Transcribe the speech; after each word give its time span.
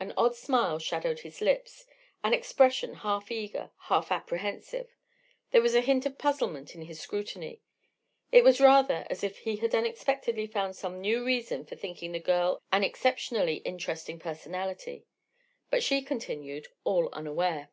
An 0.00 0.12
odd 0.16 0.34
smile 0.34 0.80
shadowed 0.80 1.20
his 1.20 1.40
lips, 1.40 1.86
an 2.24 2.34
expression 2.34 2.92
half 2.94 3.30
eager, 3.30 3.70
half 3.82 4.10
apprehensive; 4.10 4.96
there 5.52 5.62
was 5.62 5.76
a 5.76 5.80
hint 5.80 6.04
of 6.04 6.18
puzzlement 6.18 6.74
in 6.74 6.82
his 6.82 6.98
scrutiny. 6.98 7.62
It 8.32 8.42
was 8.42 8.60
rather 8.60 9.06
as 9.08 9.22
if 9.22 9.38
he 9.38 9.58
had 9.58 9.72
unexpectedly 9.72 10.48
found 10.48 10.74
some 10.74 11.00
new 11.00 11.24
reason 11.24 11.64
for 11.66 11.76
thinking 11.76 12.10
the 12.10 12.18
girl 12.18 12.60
an 12.72 12.82
exceptionally 12.82 13.58
interesting 13.58 14.18
personality. 14.18 15.06
But 15.70 15.84
she 15.84 16.02
continued 16.02 16.66
all 16.82 17.08
unaware. 17.14 17.70